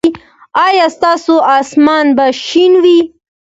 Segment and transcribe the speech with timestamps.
[0.65, 2.99] ایا ستاسو اسمان به شین وي؟